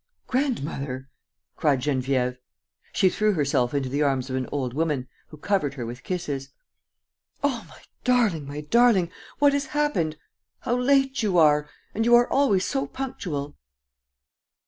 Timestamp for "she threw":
2.91-3.33